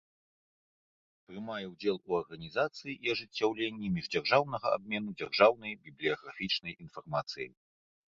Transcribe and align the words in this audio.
Прымае 1.25 1.65
ўдзел 1.73 1.97
у 2.13 2.15
арганiзацыi 2.21 2.93
i 3.07 3.11
ажыццяўленнi 3.13 3.91
мiждзяржаўнага 3.97 4.67
абмену 4.79 5.09
дзяржаўнай 5.21 5.77
бiблiяграфiчнай 5.89 6.73
iнфармацыяй. 6.87 7.51